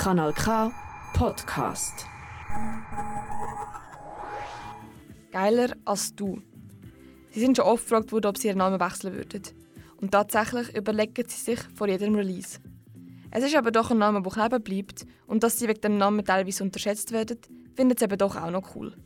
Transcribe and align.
Kanal 0.00 0.32
K 0.32 0.72
Podcast. 1.12 2.06
Geiler 5.30 5.76
als 5.84 6.14
du. 6.14 6.40
Sie 7.32 7.40
sind 7.40 7.58
schon 7.58 7.66
oft 7.66 7.84
gefragt 7.84 8.10
worden, 8.10 8.28
ob 8.28 8.38
sie 8.38 8.48
ihren 8.48 8.56
Namen 8.56 8.80
wechseln 8.80 9.14
würden. 9.14 9.42
Und 9.98 10.12
tatsächlich 10.12 10.74
überlegen 10.74 11.28
sie 11.28 11.36
sich 11.36 11.60
vor 11.74 11.86
jedem 11.86 12.14
Release. 12.14 12.60
Es 13.30 13.44
ist 13.44 13.54
aber 13.54 13.72
doch 13.72 13.90
ein 13.90 13.98
Name, 13.98 14.22
der 14.22 14.32
kleben 14.32 14.62
bleibt 14.62 15.06
und 15.26 15.42
dass 15.42 15.58
sie 15.58 15.68
wegen 15.68 15.82
dem 15.82 15.98
Namen 15.98 16.24
teilweise 16.24 16.64
unterschätzt 16.64 17.12
werden, 17.12 17.36
finden 17.74 17.98
sie 17.98 18.06
eben 18.06 18.16
doch 18.16 18.36
auch 18.36 18.50
noch 18.50 18.74
cool. 18.74 18.96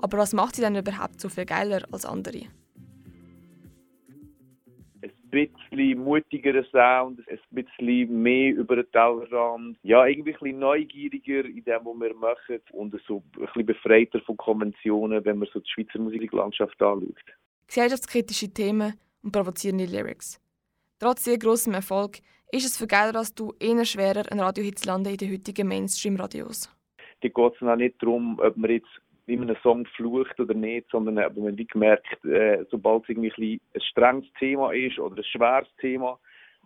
Aber 0.00 0.16
was 0.16 0.32
macht 0.32 0.56
sie 0.56 0.62
denn 0.62 0.74
überhaupt 0.74 1.20
so 1.20 1.28
viel 1.28 1.44
geiler 1.44 1.82
als 1.92 2.06
andere? 2.06 2.46
Ein 5.34 5.50
bisschen 5.68 6.04
mutigerer 6.04 6.64
Sound, 6.70 7.20
ein 7.28 7.38
bisschen 7.50 8.22
mehr 8.22 8.54
über 8.54 8.76
den 8.76 8.90
Tellerrand. 8.92 9.76
Ja, 9.82 10.06
irgendwie 10.06 10.32
ein 10.32 10.38
bisschen 10.38 10.58
neugieriger 10.58 11.44
in 11.44 11.64
dem, 11.64 11.84
was 11.84 12.00
wir 12.00 12.14
machen 12.14 12.60
und 12.72 12.94
so 13.06 13.22
ein 13.36 13.46
bisschen 13.46 13.66
befreiter 13.66 14.20
von 14.20 14.36
Konventionen, 14.36 15.24
wenn 15.24 15.38
man 15.38 15.48
so 15.52 15.60
die 15.60 15.70
Schweizer 15.70 15.98
Musiklandschaft 15.98 16.80
anschaut. 16.80 17.14
Gesellschaftskritische 17.66 18.52
Themen 18.52 18.94
und 19.22 19.32
provozierende 19.32 19.86
Lyrics. 19.86 20.40
Trotz 20.98 21.24
sehr 21.24 21.38
grossem 21.38 21.74
Erfolg 21.74 22.18
ist 22.52 22.64
es 22.64 22.76
für 22.76 22.86
als 22.96 23.34
du 23.34 23.52
eher 23.58 23.84
schwerer, 23.84 24.30
einen 24.30 24.40
Radiohit 24.40 24.78
zu 24.78 24.88
landen 24.88 25.10
in 25.10 25.16
den 25.16 25.32
heutigen 25.32 25.66
Mainstream-Radios. 25.66 26.70
Da 27.20 27.28
geht 27.28 27.54
es 27.56 27.66
auch 27.66 27.76
nicht 27.76 28.00
darum, 28.00 28.38
ob 28.38 28.56
man 28.56 28.70
jetzt 28.70 29.00
in 29.26 29.42
einem 29.42 29.56
Song 29.62 29.86
flucht 29.96 30.38
oder 30.38 30.54
nicht, 30.54 30.90
sondern 30.90 31.18
ob 31.18 31.36
man 31.36 31.56
wie 31.56 31.66
gemerkt, 31.66 32.24
äh, 32.24 32.64
sobald 32.70 33.04
es 33.04 33.08
irgendwie 33.10 33.32
ein, 33.54 33.60
ein 33.74 33.80
strenges 33.80 34.32
Thema 34.38 34.72
ist 34.72 34.98
oder 34.98 35.16
ein 35.16 35.24
schweres 35.24 35.68
Thema 35.80 36.18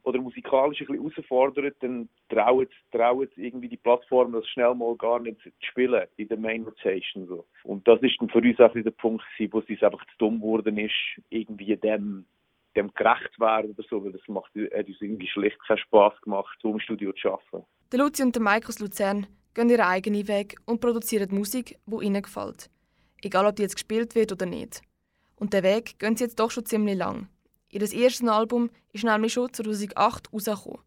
oder 0.02 0.20
musikalisch 0.20 0.80
ein 0.80 0.86
bisschen 0.86 1.02
herausfordert, 1.02 1.76
dann 1.80 2.08
trauen, 2.28 2.68
trauen 2.92 3.28
irgendwie 3.36 3.68
die 3.68 3.76
Plattformen 3.76 4.32
das 4.32 4.48
schnell 4.48 4.74
mal 4.74 4.96
gar 4.96 5.20
nicht 5.20 5.40
zu 5.40 5.50
spielen 5.60 6.06
in 6.16 6.28
der 6.28 6.38
Main 6.38 6.64
Rotation. 6.64 7.26
So. 7.26 7.46
Und 7.64 7.86
das 7.86 8.00
ist 8.02 8.16
dann 8.20 8.28
für 8.28 8.38
uns 8.38 8.60
auch 8.60 8.72
der 8.72 8.90
Punkt 8.90 9.24
wo 9.50 9.58
es 9.58 9.68
uns 9.68 9.82
einfach 9.82 10.04
zu 10.06 10.18
dumm 10.18 10.40
geworden 10.40 10.78
ist, 10.78 10.94
irgendwie 11.30 11.76
dem 11.76 12.26
dem 12.76 12.92
gerecht 12.94 13.40
werden 13.40 13.72
oder 13.72 13.82
so, 13.88 14.04
weil 14.04 14.12
das 14.12 14.20
macht, 14.28 14.52
hat 14.54 14.86
uns 14.86 15.00
irgendwie 15.00 15.26
schlicht 15.26 15.58
keinen 15.66 15.78
Spass 15.78 16.14
gemacht, 16.22 16.56
so 16.62 16.70
im 16.70 16.80
Studio 16.80 17.12
zu 17.12 17.32
arbeiten. 17.32 17.66
Der 17.90 17.98
Luzi 17.98 18.22
und 18.22 18.36
der 18.36 18.42
aus 18.68 18.78
Luzern 18.78 19.26
gehen 19.58 19.70
ihren 19.70 19.80
eigenen 19.80 20.28
Weg 20.28 20.56
und 20.66 20.80
produzieren 20.80 21.34
Musik, 21.34 21.78
die 21.84 22.04
ihnen 22.04 22.22
gefällt. 22.22 22.70
Egal, 23.22 23.44
ob 23.44 23.56
die 23.56 23.62
jetzt 23.62 23.74
gespielt 23.74 24.14
wird 24.14 24.30
oder 24.30 24.46
nicht. 24.46 24.82
Und 25.34 25.52
den 25.52 25.64
Weg 25.64 25.98
gehen 25.98 26.16
sie 26.16 26.24
jetzt 26.24 26.38
doch 26.38 26.52
schon 26.52 26.64
ziemlich 26.64 26.96
lang. 26.96 27.28
Ihr 27.70 27.80
erstes 27.80 28.28
Album 28.28 28.70
ist 28.92 29.02
nämlich 29.02 29.32
schon 29.32 29.52
2008 29.52 30.32
rausgekommen. 30.32 30.78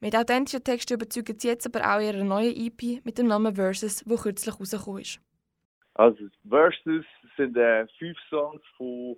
Mit 0.00 0.16
authentischen 0.16 0.64
Texten 0.64 0.94
überzeugen 0.94 1.38
sie 1.38 1.46
jetzt 1.46 1.66
aber 1.66 1.94
auch 1.94 2.00
ihre 2.00 2.24
neue 2.24 2.50
EP 2.50 3.04
mit 3.04 3.16
dem 3.16 3.28
Namen 3.28 3.54
Versus, 3.54 4.02
wo 4.06 4.16
kürzlich 4.16 4.58
rausgekommen 4.58 5.02
ist. 5.02 5.20
Also 5.94 6.26
Versus 6.48 7.06
sind 7.36 7.56
äh, 7.56 7.86
fünf 7.96 8.18
Songs 8.28 8.62
von 8.76 9.16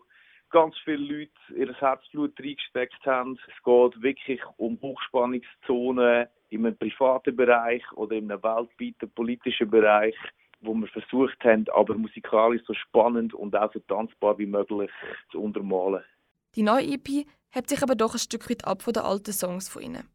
ganz 0.50 0.74
viele 0.84 0.98
Leute 0.98 1.32
ihr 1.56 1.72
Herzblut 1.72 2.38
reingesteckt 2.38 3.06
haben. 3.06 3.38
Es 3.48 3.64
geht 3.64 4.02
wirklich 4.02 4.42
um 4.58 4.78
Hochspannungszonen 4.82 6.26
in 6.48 6.66
einem 6.66 6.76
privaten 6.76 7.34
Bereich 7.34 7.82
oder 7.92 8.16
in 8.16 8.30
einem 8.30 8.42
weltweiten 8.42 9.10
politischen 9.10 9.70
Bereich, 9.70 10.14
wo 10.60 10.74
wir 10.74 10.88
versucht 10.88 11.42
haben, 11.44 11.66
aber 11.74 11.94
musikalisch 11.94 12.62
so 12.66 12.74
spannend 12.74 13.34
und 13.34 13.54
auch 13.54 13.72
so 13.72 13.80
tanzbar 13.80 14.38
wie 14.38 14.46
möglich 14.46 14.90
zu 15.30 15.40
untermalen. 15.40 16.02
Die 16.54 16.62
neue 16.62 16.86
EP 16.94 17.26
hebt 17.50 17.68
sich 17.68 17.82
aber 17.82 17.94
doch 17.94 18.14
ein 18.14 18.18
Stück 18.18 18.48
weit 18.48 18.64
ab 18.64 18.82
von 18.82 18.94
den 18.94 19.02
alten 19.02 19.32
Songs 19.32 19.68
von 19.68 19.82
ihnen. 19.82 20.08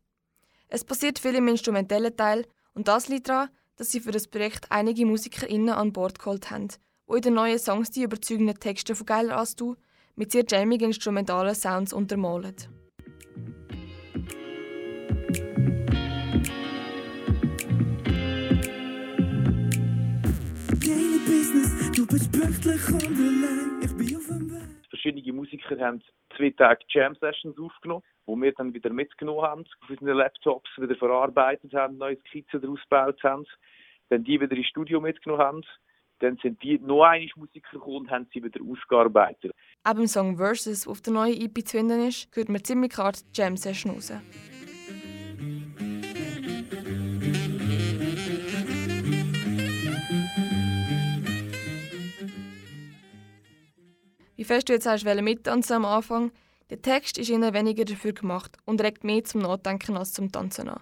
Es 0.67 0.83
passiert 0.83 1.19
viel 1.19 1.35
im 1.35 1.47
instrumentellen 1.47 2.15
Teil 2.15 2.45
und 2.73 2.87
das 2.87 3.09
liegt 3.09 3.29
daran, 3.29 3.49
dass 3.75 3.91
sie 3.91 3.99
für 3.99 4.11
das 4.11 4.27
Projekt 4.27 4.67
einige 4.69 5.05
MusikerInnen 5.05 5.69
an 5.69 5.93
Bord 5.93 6.19
geholt 6.19 6.49
haben, 6.51 6.69
die 7.09 7.15
in 7.15 7.21
den 7.21 7.33
neuen 7.33 7.59
Songs 7.59 7.91
die 7.91 8.03
überzeugenden 8.03 8.59
Texte 8.59 8.95
von 8.95 9.05
Geiler 9.05 9.37
als 9.37 9.55
du 9.55 9.75
mit 10.15 10.31
sehr 10.31 10.45
jammigen 10.47 10.87
instrumentalen 10.87 11.55
Sounds 11.55 11.93
untermalen. 11.93 12.55
Bist 22.11 22.31
pünktlich 22.31 22.87
und 22.89 23.03
allein, 23.03 23.81
ich 23.81 23.95
bin 23.95 24.17
auf 24.17 24.27
dem 24.27 24.51
Weg. 24.51 24.89
Verschiedene 24.89 25.33
Musiker 25.33 25.79
haben 25.79 26.03
zwei 26.35 26.49
Tage 26.49 26.83
Jam-Sessions 26.89 27.57
aufgenommen, 27.57 28.03
wo 28.25 28.35
wir 28.35 28.51
dann 28.53 28.73
wieder 28.73 28.89
mitgenommen 28.89 29.41
haben, 29.43 29.63
auf 29.81 29.89
unseren 29.89 30.17
Laptops 30.17 30.69
wieder 30.77 30.95
verarbeitet 30.95 31.73
haben, 31.73 31.97
neue 31.97 32.17
Skizzen 32.27 32.61
daraus 32.61 32.81
gebaut 32.81 33.23
haben, 33.23 33.45
dann 34.09 34.25
die 34.25 34.41
wieder 34.41 34.55
ins 34.55 34.67
Studio 34.67 34.99
mitgenommen 34.99 35.41
haben 35.41 35.63
dann 36.19 36.37
sind 36.41 36.61
die 36.61 36.77
noch 36.77 37.03
einmal 37.03 37.27
Musiker 37.35 37.71
gekommen 37.71 37.97
und 37.97 38.11
haben 38.11 38.27
sie 38.31 38.43
wieder 38.43 38.61
ausgearbeitet. 38.61 39.51
Ab 39.83 39.97
dem 39.97 40.05
Song 40.05 40.37
Versus, 40.37 40.87
auf 40.87 41.01
der 41.01 41.13
neuen 41.13 41.33
EP 41.33 41.65
zu 41.67 41.77
finden 41.77 42.07
ist, 42.07 42.29
hört 42.35 42.47
man 42.47 42.63
ziemlich 42.63 42.93
die 42.93 43.21
Jam-Session 43.33 43.93
raus. 43.93 44.13
Fest 54.51 54.67
du 54.67 54.73
jetzt 54.73 54.85
hast 54.85 55.05
mittanzen 55.05 55.77
am 55.77 55.85
Anfang, 55.85 56.33
der 56.69 56.81
Text 56.81 57.17
ist 57.17 57.29
ihnen 57.29 57.53
weniger 57.53 57.85
dafür 57.85 58.11
gemacht 58.11 58.57
und 58.65 58.83
regt 58.83 59.05
mehr 59.05 59.23
zum 59.23 59.43
Nachdenken 59.43 59.95
als 59.95 60.11
zum 60.11 60.29
Tanzen 60.29 60.67
an. 60.67 60.81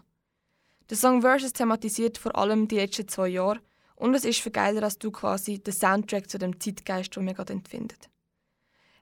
Der 0.89 0.97
Song 0.97 1.21
Versus 1.21 1.53
thematisiert 1.53 2.17
vor 2.17 2.35
allem 2.35 2.67
die 2.67 2.77
letzten 2.77 3.07
zwei 3.07 3.27
Jahre 3.27 3.59
und 3.95 4.15
es 4.15 4.25
ist 4.25 4.41
für 4.41 4.49
geiler 4.49 4.81
als 4.81 4.97
du 4.97 5.11
quasi 5.11 5.61
der 5.61 5.73
Soundtrack 5.73 6.31
zu 6.31 6.39
dem 6.39 6.59
Zeitgeist, 6.59 7.15
den 7.15 7.27
wir 7.27 7.35
gerade 7.35 7.53
empfinden. 7.53 7.99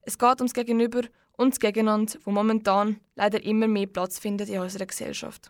Es 0.01 0.19
geht 0.19 0.41
ums 0.41 0.53
Gegenüber 0.53 1.03
und 1.38 1.53
das 1.53 1.61
Gegeneinander, 1.61 2.19
wo 2.25 2.31
momentan 2.31 2.99
leider 3.16 3.41
immer 3.41 3.69
mehr 3.69 3.88
Platz 3.88 4.19
findet 4.19 4.49
in 4.49 4.59
unserer 4.59 4.85
Gesellschaft. 4.85 5.49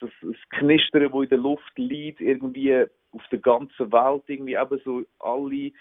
Das, 0.00 0.10
das 0.20 0.36
Knistern, 0.58 1.10
das 1.10 1.22
in 1.22 1.28
der 1.30 1.38
Luft 1.38 1.78
liegt, 1.78 2.20
irgendwie 2.20 2.84
auf 3.12 3.22
der 3.32 3.38
ganzen 3.38 3.90
Welt, 3.90 4.24
irgendwie 4.26 4.54
eben 4.54 4.80
so 4.84 5.02
alle 5.18 5.72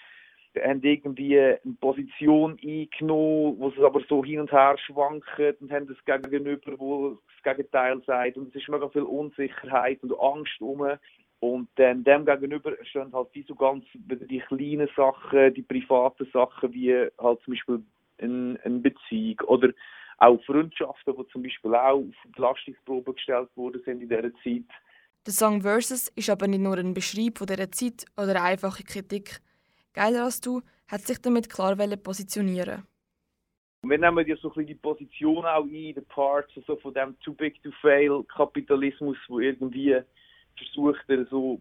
haben 0.57 0.81
irgendwie 0.81 1.39
eine 1.39 1.59
Position 1.79 2.57
eingenommen, 2.63 3.59
wo 3.59 3.69
es 3.69 3.83
aber 3.83 4.01
so 4.07 4.23
hin 4.23 4.39
und 4.39 4.51
her 4.51 4.75
schwankt 4.77 5.27
und 5.59 5.71
haben 5.71 5.87
das 5.87 5.97
Gegenüber, 6.05 6.73
wo 6.77 7.17
das 7.43 7.55
Gegenteil 7.55 8.01
sagt 8.05 8.37
und 8.37 8.49
es 8.49 8.61
ist 8.61 8.69
mega 8.69 8.89
viel 8.89 9.03
Unsicherheit 9.03 10.01
und 10.03 10.19
Angst 10.19 10.59
um 10.59 10.83
und 11.39 11.69
dann 11.75 12.03
dem 12.03 12.25
gegenüber 12.25 12.73
stehen 12.83 13.13
halt 13.13 13.29
wie 13.33 13.43
so 13.43 13.55
ganz 13.55 13.85
die 13.93 14.39
kleinen 14.39 14.89
Sachen, 14.95 15.53
die 15.53 15.61
privaten 15.61 16.27
Sachen, 16.33 16.73
wie 16.73 16.93
halt 16.93 17.41
zum 17.43 17.53
Beispiel 17.53 17.83
eine, 18.17 18.59
eine 18.63 18.79
Beziehung 18.79 19.39
oder 19.47 19.69
auch 20.17 20.43
Freundschaften, 20.43 21.15
die 21.17 21.27
zum 21.31 21.43
Beispiel 21.43 21.75
auch 21.75 21.99
auf 21.99 22.31
Belastungsprobe 22.35 23.13
gestellt 23.13 23.49
worden 23.55 23.81
sind 23.85 24.01
in 24.01 24.09
dieser 24.09 24.33
Zeit. 24.43 24.69
Der 25.25 25.33
Song 25.33 25.61
Versus 25.61 26.09
ist 26.15 26.29
aber 26.29 26.47
nicht 26.47 26.61
nur 26.61 26.77
ein 26.77 26.93
Beschreib 26.93 27.37
von 27.37 27.47
dieser 27.47 27.71
Zeit 27.71 28.05
oder 28.17 28.31
eine 28.31 28.43
einfache 28.43 28.83
Kritik. 28.83 29.39
Geiler 29.99 30.23
als 30.23 30.39
du 30.39 30.61
hat 30.87 31.01
sich 31.01 31.21
damit 31.21 31.49
klar 31.49 31.75
positionieren. 31.75 32.87
Wir 33.81 33.97
nehmen 33.97 34.25
ja 34.25 34.37
so 34.37 34.47
ein 34.47 34.53
bisschen 34.53 34.67
die 34.67 34.75
Position 34.75 35.45
auch 35.45 35.65
ein, 35.65 35.93
den 35.93 36.05
Parts 36.05 36.53
also 36.55 36.77
von 36.77 36.93
dem 36.93 37.19
Too 37.19 37.33
Big 37.33 37.61
to 37.63 37.69
Fail 37.81 38.23
Kapitalismus, 38.33 39.17
wo 39.27 39.41
irgendwie 39.41 39.97
versucht 40.57 41.03
er 41.09 41.25
so 41.25 41.59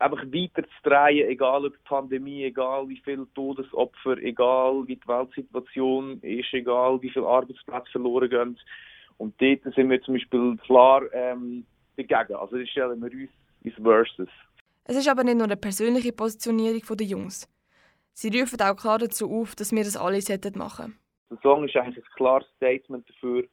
einfach 0.00 0.24
weiter 0.24 0.64
zu 0.64 0.82
drehen, 0.82 1.28
egal 1.28 1.64
ob 1.64 1.74
die 1.74 1.84
Pandemie, 1.84 2.42
egal 2.42 2.88
wie 2.88 3.00
viele 3.04 3.28
Todesopfer, 3.36 4.18
egal 4.18 4.88
wie 4.88 4.96
die 4.96 5.06
Weltsituation 5.06 6.20
ist, 6.22 6.52
egal 6.52 7.00
wie 7.02 7.10
viele 7.10 7.28
Arbeitsplätze 7.28 7.92
verloren 7.92 8.30
gehen. 8.30 8.58
Und 9.18 9.40
dort 9.40 9.74
sind 9.76 9.90
wir 9.90 10.02
zum 10.02 10.14
Beispiel 10.14 10.56
klar 10.66 11.02
ähm, 11.12 11.64
dagegen. 11.96 12.34
Also 12.34 12.58
das 12.58 12.68
stellen 12.68 13.00
wir 13.00 13.12
uns 13.12 13.30
ins 13.62 13.74
Versus. 13.76 14.28
Es 14.86 14.96
ist 14.96 15.08
aber 15.08 15.22
nicht 15.22 15.36
nur 15.36 15.44
eine 15.44 15.56
persönliche 15.56 16.12
Positionierung 16.12 16.96
der 16.96 17.06
Jungs. 17.06 17.48
Sie 18.12 18.28
rufen 18.38 18.60
auch 18.60 18.76
klar 18.76 18.98
dazu 18.98 19.30
auf, 19.30 19.54
dass 19.54 19.72
wir 19.72 19.84
das 19.84 19.96
alle 19.96 20.20
machen 20.54 20.58
sollten. 20.58 20.98
Der 21.30 21.38
Song 21.42 21.64
ist 21.64 21.76
eigentlich 21.76 22.04
ein 22.04 22.10
klares 22.16 22.46
Statement 22.56 23.08
dafür, 23.08 23.44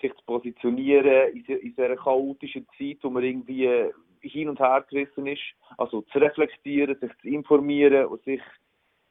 sich 0.00 0.12
zu 0.14 0.24
positionieren 0.26 1.32
in 1.32 1.44
dieser 1.44 1.96
chaotischen 1.96 2.66
Zeit, 2.76 2.98
wo 3.02 3.10
man 3.10 3.22
irgendwie 3.22 3.90
hin 4.20 4.48
und 4.48 4.58
her 4.58 4.84
gerissen 4.88 5.26
ist. 5.26 5.42
Also 5.78 6.02
zu 6.02 6.18
reflektieren, 6.18 6.98
sich 6.98 7.10
zu 7.20 7.28
informieren 7.28 8.06
und 8.06 8.22
sich 8.24 8.42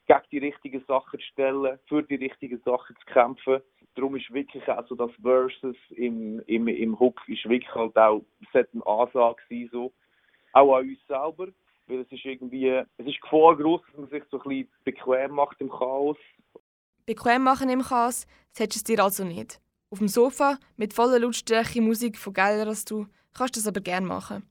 gegen 0.08 0.22
die 0.32 0.38
richtigen 0.40 0.84
Sachen 0.86 1.20
zu 1.20 1.26
stellen, 1.28 1.80
für 1.88 2.04
die 2.04 2.16
richtigen 2.16 2.60
Sachen 2.66 2.96
zu 2.96 3.14
kämpfen. 3.14 3.62
Darum 3.96 4.16
ist 4.16 4.32
wirklich 4.34 4.68
also 4.68 4.96
das 4.96 5.12
Versus 5.22 5.76
im, 5.92 6.42
im, 6.48 6.68
im 6.68 7.00
Hook 7.00 7.22
ist 7.28 7.48
wirklich 7.48 7.74
halt 7.74 7.98
auch 7.98 8.24
eine 8.54 8.86
Ansage 8.86 9.42
sein, 9.50 9.70
so. 9.72 9.92
Auch 10.54 10.78
an 10.78 10.90
uns 10.90 11.00
selber, 11.08 11.52
weil 11.90 12.02
es 12.02 12.12
ist 12.12 12.24
irgendwie, 12.24 12.68
es 12.68 13.06
ist 13.06 13.22
Gefahr 13.22 13.58
groß, 13.58 13.82
dass 13.88 13.98
man 13.98 14.10
sich 14.10 14.24
so 14.30 14.38
ein 14.38 14.50
bisschen 14.50 14.70
bequem 14.84 15.32
macht 15.32 15.60
im 15.60 15.70
Chaos. 15.70 16.18
Bequem 17.06 17.44
machen 17.44 17.70
im 17.70 17.82
Chaos, 17.82 18.28
das 18.54 18.60
hättest 18.62 18.88
du 18.88 18.96
dir 18.96 19.04
also 19.04 19.24
nicht. 19.24 19.60
Auf 19.90 20.00
dem 20.00 20.08
Sofa 20.08 20.60
mit 20.78 20.94
voller 20.94 21.20
Lautstärke 21.20 21.82
Musik 21.82 22.18
von 22.18 22.34
geiler 22.34 22.68
als 22.68 22.86
du, 22.86 23.08
kannst 23.36 23.56
du 23.56 23.60
das 23.60 23.68
aber 23.68 23.82
gerne 23.82 24.06
machen. 24.06 24.44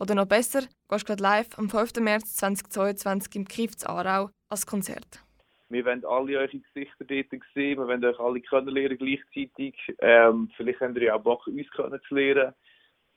Oder 0.00 0.14
noch 0.14 0.26
besser, 0.26 0.62
gehst 0.88 1.06
gerade 1.06 1.22
live 1.22 1.58
am 1.58 1.68
5. 1.68 1.96
März 1.96 2.36
2022 2.36 3.34
im 3.34 3.48
Kiff 3.48 3.76
zu 3.76 3.88
Aarau 3.88 4.30
als 4.48 4.64
Konzert. 4.64 5.24
Wir 5.70 5.84
wollen 5.84 6.04
alle 6.04 6.38
eure 6.38 6.48
Gesichter 6.48 7.04
dort 7.04 7.42
sehen, 7.52 7.78
wir 7.78 7.88
wollen 7.88 8.04
euch 8.04 8.18
alle 8.18 8.40
kennenlernen 8.40 8.96
gleichzeitig. 8.96 9.74
Ähm, 9.98 10.50
vielleicht 10.56 10.80
habt 10.80 10.96
ihr 10.96 11.02
ja 11.02 11.14
auch 11.16 11.22
Bock, 11.22 11.46
uns 11.48 11.68
kennenzulernen. 11.72 12.54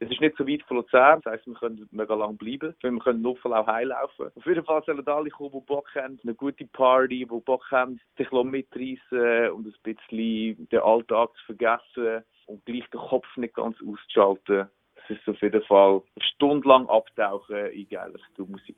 Es 0.03 0.09
ist 0.09 0.19
nicht 0.19 0.35
so 0.35 0.47
weit 0.47 0.63
von 0.63 0.77
Luzern, 0.77 1.21
das 1.23 1.33
heisst, 1.33 1.45
wir 1.45 1.53
können 1.53 1.87
mega 1.91 2.15
lang 2.15 2.35
bleiben. 2.35 2.73
Wir 2.81 2.99
können 2.99 3.21
Nuffel 3.21 3.53
auch 3.53 3.67
heimlaufen. 3.67 4.31
Auf 4.33 4.45
jeden 4.47 4.65
Fall 4.65 4.81
sollen 4.83 5.07
alle 5.07 5.29
kommen, 5.29 5.51
die 5.53 5.59
Bock 5.59 5.93
haben, 5.93 6.19
eine 6.23 6.33
gute 6.33 6.65
Party, 6.65 7.19
die 7.19 7.25
Bock 7.25 7.69
haben, 7.69 7.99
sich 8.17 8.31
mitreißen 8.31 9.51
und 9.51 9.67
ein 9.67 9.73
bisschen 9.83 10.67
den 10.69 10.79
Alltag 10.79 11.29
zu 11.37 11.45
vergessen 11.45 12.23
und 12.47 12.65
gleich 12.65 12.89
den 12.89 12.99
Kopf 12.99 13.27
nicht 13.37 13.53
ganz 13.53 13.77
auszuschalten. 13.87 14.67
Das 14.95 15.17
ist 15.17 15.29
auf 15.29 15.39
jeden 15.39 15.61
Fall 15.65 16.01
eine 16.15 16.25
Stunde 16.33 16.67
lang 16.67 16.89
abtauchen 16.89 17.67
in 17.67 17.87
geiler 17.87 18.17
Musik. 18.37 18.77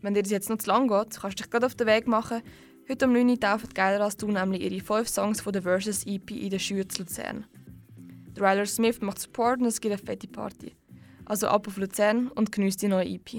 Wenn 0.00 0.14
dir 0.14 0.22
das 0.22 0.32
jetzt 0.32 0.50
noch 0.50 0.58
zu 0.58 0.68
lang 0.68 0.88
geht, 0.88 1.20
kannst 1.20 1.38
du 1.38 1.44
dich 1.44 1.50
gerade 1.52 1.66
auf 1.66 1.76
den 1.76 1.86
Weg 1.86 2.08
machen. 2.08 2.42
Heute 2.88 3.06
um 3.06 3.12
9 3.12 3.28
Uhr 3.28 3.38
taufen 3.38 3.68
Geiler 3.72 4.02
als 4.02 4.16
du 4.16 4.26
nämlich 4.26 4.60
ihre 4.60 4.84
5 4.84 5.06
Songs 5.06 5.40
von 5.40 5.52
der 5.52 5.62
Versus 5.62 6.04
EP 6.04 6.32
in 6.32 6.50
der 6.50 6.58
Schule 6.58 6.88
zu 6.88 7.02
Luzern. 7.02 7.46
Ryler 8.42 8.66
Smith 8.66 9.00
macht 9.00 9.20
Support 9.20 9.60
und 9.60 9.66
es 9.66 9.80
gibt 9.80 9.94
eine 9.94 10.02
fette 10.04 10.26
Party. 10.26 10.74
Also 11.24 11.46
ab 11.46 11.68
auf 11.68 11.76
Luzern 11.76 12.28
und 12.28 12.50
genießt 12.50 12.82
die 12.82 12.88
neue 12.88 13.06
EP. 13.06 13.34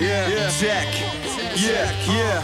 Yeah, 0.00 0.28
yeah, 0.28 0.50
check. 0.50 0.88
Yeah, 1.56 1.90
yeah. 2.06 2.42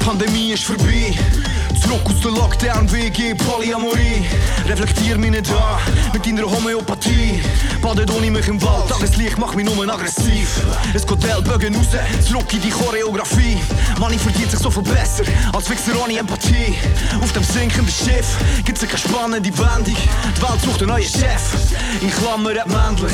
Pandemie 0.00 0.52
ist 0.52 0.64
vorbei. 0.64 1.45
Zurück 1.86 2.02
aus 2.06 2.20
der 2.20 2.32
Lockdown, 2.32 2.92
WG, 2.92 3.32
Polyamorie. 3.34 4.26
Reflektier 4.68 5.16
mich 5.18 5.30
nicht 5.30 5.48
an 5.52 5.78
mit 6.12 6.26
deiner 6.26 6.42
Homöopathie. 6.42 7.40
Badet 7.80 8.10
ohne 8.10 8.28
mich 8.28 8.48
im 8.48 8.60
Wald, 8.60 8.88
Tageslicht 8.88 9.38
macht 9.38 9.54
mich 9.54 9.64
nur 9.66 9.88
aggressiv. 9.88 10.62
Es 10.94 11.06
geht 11.06 11.24
Ellbogen 11.24 11.76
raus, 11.76 11.86
zurück 12.26 12.52
in 12.52 12.62
die 12.62 12.70
Choreografie. 12.70 13.58
Money 14.00 14.18
verdient 14.18 14.50
sich 14.50 14.58
so 14.58 14.68
viel 14.68 14.82
besser 14.82 15.22
als 15.52 15.70
Wichser 15.70 15.92
ohne 16.02 16.18
Empathie. 16.18 16.74
Auf 17.22 17.32
dem 17.32 17.44
sinkenden 17.44 17.86
Schiff 17.86 18.36
gibt's 18.64 18.80
keine 18.80 18.98
spannende 18.98 19.56
Wendung. 19.56 19.94
Die 19.94 20.42
Welt 20.42 20.60
sucht 20.64 20.80
einen 20.80 20.90
neuen 20.90 21.04
Chef, 21.04 21.54
in 22.00 22.10
Klammern 22.10 22.56
männlich. 22.66 23.12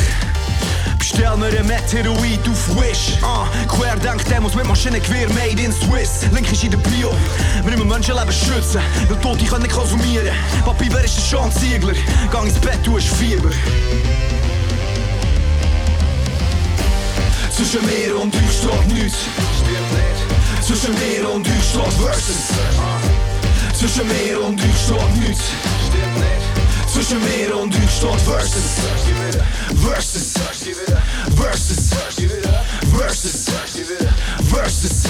Bestell 1.12 1.36
mir 1.36 1.58
ein 1.58 1.66
Meteorit 1.66 2.40
auf 2.48 2.80
Wish. 2.80 3.18
Ah, 3.22 3.46
Querdenk 3.68 4.24
Demos 4.24 4.54
mit 4.54 4.66
Maschinengewehr 4.66 5.28
made 5.28 5.60
in 5.62 5.70
Swiss. 5.70 6.22
Link 6.32 6.50
ist 6.50 6.64
in 6.64 6.70
der 6.70 6.78
Bio. 6.78 7.12
Wir 7.64 7.72
müssen 7.72 7.86
Menschenleben 7.86 8.32
schützen, 8.32 8.80
weil 9.08 9.20
Tote 9.20 9.44
können 9.44 9.68
konsumieren. 9.68 10.34
Papi, 10.64 10.88
wer 10.90 11.04
ist 11.04 11.16
der 11.16 11.24
Sean 11.24 11.52
Ziegler? 11.52 11.92
Gang 12.30 12.46
ins 12.46 12.58
Bett, 12.58 12.78
du 12.84 12.96
hast 12.96 13.08
Fieber. 13.08 13.50
Zwischen 17.50 17.84
mir 17.84 18.18
und 18.18 18.34
euch 18.34 18.42
steht 18.50 18.94
nichts. 18.94 19.18
Zwischen 20.66 20.94
mir 20.94 21.30
und 21.30 21.46
euch 21.46 21.68
steht 21.68 21.92
Versus. 22.00 22.48
Zwischen 23.78 24.08
mir 24.08 24.42
und 24.42 24.58
euch 24.58 24.78
steht 24.82 25.28
nichts. 25.28 25.44
Zwischen 26.92 27.20
mir 27.24 27.56
und 27.56 27.74
steht 27.74 28.20
Versus. 28.20 28.80
Versus. 29.80 30.34
Versus. 31.34 31.88
Versus. 32.90 33.48
Versus. 34.50 35.02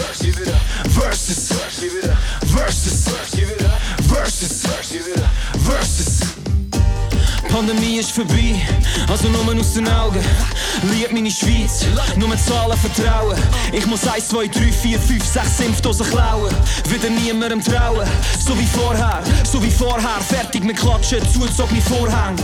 Versus. 0.89 1.53
Versus. 2.47 3.32
Pandemie 7.73 8.01
ist 8.01 8.11
vorbei, 8.11 8.61
also 9.09 9.29
nur 9.29 9.59
aus 9.59 9.73
den 9.73 9.89
Augen. 9.89 10.21
Lieb 10.91 11.11
meine 11.11 11.31
Schweiz, 11.31 11.87
nur 12.17 12.29
mit 12.29 12.39
Zahlen 12.39 12.77
vertrauen. 12.77 13.39
Ich 13.73 13.87
muss 13.87 14.07
1, 14.07 14.29
2, 14.29 14.49
3, 14.49 14.73
4, 14.73 15.01
5, 15.01 15.25
6 15.25 15.61
Impfdosen 15.61 16.07
klauen. 16.11 16.55
Wieder 16.91 17.09
niemandem 17.09 17.65
trauen, 17.65 18.07
so 18.45 18.59
wie 18.59 18.67
vorher, 18.67 19.23
so 19.51 19.63
wie 19.63 19.71
vorher. 19.71 20.21
Fertig 20.29 20.65
mit 20.65 20.77
Klatschen, 20.77 21.21
zugezogene 21.33 21.81
Vorhänge. 21.81 22.43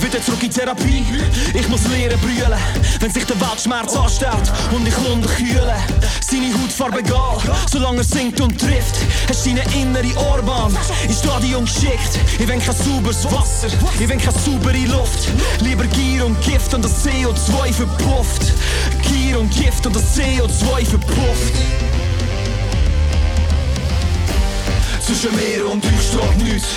Wieder 0.00 0.22
zurück 0.22 0.42
in 0.42 0.50
Therapie, 0.50 1.04
ich 1.54 1.68
muss 1.68 1.86
lernen 1.88 2.18
brüllen. 2.20 2.58
Wenn 2.98 3.12
sich 3.12 3.24
der 3.26 3.40
Weltschmerz 3.40 3.94
anstellt 3.94 4.52
und 4.72 4.86
ich 4.88 4.96
Lunde 4.98 5.28
kühle. 5.28 5.76
Seine 6.20 6.52
Hautfarbe 6.54 7.00
egal, 7.00 7.38
solange 7.70 7.98
er 7.98 8.04
singt 8.04 8.40
und 8.40 8.58
trifft. 8.60 8.96
Hast 9.28 9.46
deine 9.46 9.62
innere 9.74 10.14
Ohrbahn 10.30 10.76
ins 11.06 11.20
Stadion 11.20 11.64
geschickt. 11.64 12.18
Ich 12.38 12.46
will 12.46 12.58
kein 12.58 12.74
sauberes 12.74 13.24
Wasser, 13.24 13.68
ich 13.98 14.08
will 14.08 14.16
keine 14.16 14.32
saubere 14.48 14.86
Luft. 14.86 15.28
Lieber 15.60 15.84
Gier 15.86 16.26
und 16.26 16.40
Gift 16.42 16.72
und 16.74 16.84
das 16.84 17.04
CO2 17.04 17.72
verpufft. 17.72 18.52
Gier 19.02 19.38
und 19.38 19.50
Gift 19.50 19.86
und 19.86 19.94
das 19.94 20.16
CO2 20.16 20.84
verpufft. 20.84 21.54
Zwischen 25.00 25.34
mir 25.36 25.68
und 25.70 25.84
euch 25.84 25.92
steht 26.02 26.42
nichts. 26.42 26.68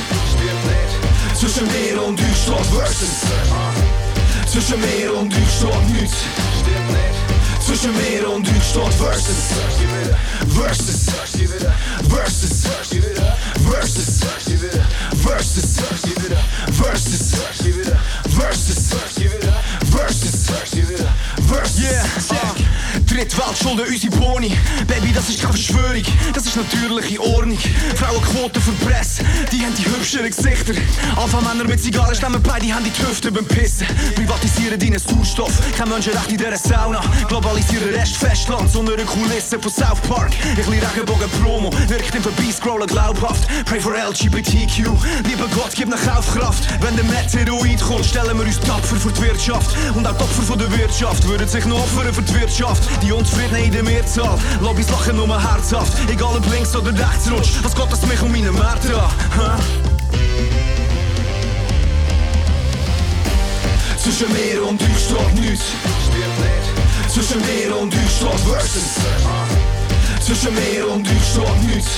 Zwischen 1.33 1.67
mir 1.67 2.01
und 2.03 2.19
euch 2.19 2.37
steht 2.43 2.65
Versus. 2.67 3.21
Zwischen 4.51 4.79
mir 4.81 5.13
und 5.15 5.33
euch 5.33 5.51
steht 5.57 6.01
nichts. 6.01 6.17
Zwischen 7.61 7.93
mir 7.95 8.29
und 8.29 8.47
euch 8.47 8.63
steht 8.63 8.93
Versus. 8.93 9.53
Versus. 10.49 11.05
Versus. 12.09 12.41
Versus. 12.43 12.65
Versus. 15.21 15.71
Versus. 16.71 17.31
Versus. 18.29 18.89
Versus. 19.89 20.47
Versus. 21.47 21.81
Yeah. 21.81 22.60
Drittweltschulden, 23.11 23.85
unsere 23.87 24.15
Boni. 24.15 24.55
Baby, 24.87 25.11
das 25.13 25.27
ist 25.27 25.41
keine 25.41 25.53
Verschwörung, 25.53 26.03
das 26.33 26.45
ist 26.45 26.55
natürliche 26.55 27.19
Ordnung. 27.19 27.57
Frauenquoten 27.95 28.61
für 28.61 28.71
Presse, 28.85 29.23
die 29.51 29.65
haben 29.65 29.75
die 29.75 29.85
hübscheren 29.85 30.29
Gesichter. 30.29 30.73
Alpha-Männer 31.17 31.65
mit 31.65 31.83
Zigarren 31.83 32.15
stemmen 32.15 32.41
beide 32.41 32.73
haben 32.73 32.85
die 32.85 33.03
Hüfte 33.03 33.29
beim 33.29 33.45
Pissen. 33.45 33.85
Privatisieren 34.15 34.79
deinen 34.79 34.97
Sauerstoff, 34.97 35.51
kein 35.77 35.89
Menschenrecht 35.89 36.31
in 36.31 36.37
dieser 36.37 36.55
Sauna. 36.55 37.01
Globalisieren 37.27 37.93
Rest 37.93 38.15
Festland, 38.15 38.71
so 38.71 38.79
eine 38.79 39.03
Kulisse 39.03 39.59
von 39.59 39.71
South 39.71 39.99
Park. 40.07 40.31
Ein 40.43 40.55
bisschen 40.55 40.73
Regenbogen-Promo, 40.73 41.69
wirkt 41.89 42.15
im 42.15 42.23
Vorbeiscrollen 42.23 42.87
glaubhaft. 42.87 43.45
Pray 43.65 43.81
for 43.81 43.93
LGBTQ, 43.93 44.87
lieber 45.27 45.47
Gott, 45.53 45.71
gib 45.75 45.89
nach 45.89 46.01
Kaufkraft. 46.01 46.63
Wenn 46.79 46.95
der 46.95 47.05
Meteoid 47.05 47.81
kommt, 47.81 48.05
stellen 48.05 48.37
wir 48.37 48.45
uns 48.45 48.59
tapfer 48.61 48.95
für 48.95 49.11
die 49.11 49.21
Wirtschaft. 49.21 49.75
Und 49.95 50.07
auch 50.07 50.15
Opfer 50.15 50.43
von 50.43 50.57
der 50.57 50.71
Wirtschaft 50.77 51.27
würden 51.27 51.47
sich 51.47 51.65
noch 51.65 51.79
opfern 51.79 52.13
für 52.13 52.21
die 52.21 52.35
Wirtschaft. 52.35 52.83
Die 53.01 53.11
Unzufriedenheit 53.11 53.65
in 53.65 53.71
der 53.71 53.83
Mehrzahl, 53.83 54.37
Lobbys 54.61 54.89
lachen 54.89 55.15
nur 55.15 55.41
herzhaft. 55.41 55.93
Egal 56.09 56.37
ob 56.37 56.51
links 56.51 56.75
oder 56.75 56.91
rechts 56.91 57.31
rutscht, 57.31 57.63
was 57.63 57.75
geht 57.75 57.91
das 57.91 58.05
mich 58.05 58.21
um 58.21 58.31
meine 58.31 58.51
Märkte 58.51 58.95
an? 58.95 59.09
Zwischen 63.97 64.31
mir 64.33 64.67
und 64.67 64.81
euch 64.81 64.89
steht 64.99 65.39
nichts. 65.39 65.65
Zwischen 67.07 67.39
mir 67.41 67.77
und 67.77 67.93
euch 67.93 68.15
steht 68.15 68.39
Versus. 68.39 68.95
Zwischen 70.25 70.53
mir 70.55 70.87
und 70.87 71.07
euch 71.07 71.13
steht 71.31 71.63
nichts. 71.67 71.91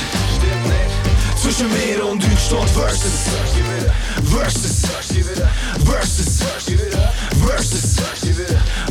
Zwischen 1.42 1.68
mir 1.72 2.06
und 2.06 2.24
euch 2.24 2.40
steht 2.40 2.70
Versus. 2.70 3.30
Versus. 4.26 4.82
Versus. 5.86 7.13
Versus. 7.34 8.00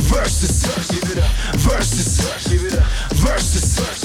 Versus. 0.01 0.65
Versus. 1.57 2.21
Versus. 3.15 4.02